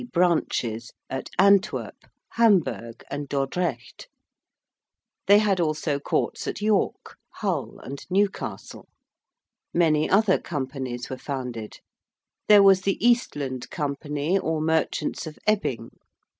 branches 0.11 0.93
at 1.11 1.29
Antwerp, 1.37 1.93
Hamburg, 2.29 3.03
and 3.11 3.29
Dordrecht: 3.29 4.07
they 5.27 5.37
had 5.37 5.59
also 5.59 5.99
courts 5.99 6.47
at 6.47 6.59
York, 6.59 7.17
Hull, 7.35 7.77
and 7.83 8.03
Newcastle. 8.09 8.89
Many 9.75 10.09
other 10.09 10.39
companies 10.39 11.07
were 11.11 11.17
founded. 11.19 11.81
There 12.47 12.63
was 12.63 12.81
the 12.81 12.97
Eastland 13.05 13.69
Company 13.69 14.39
or 14.39 14.59
merchants 14.59 15.27
of 15.27 15.37
Ebbing. 15.45 15.91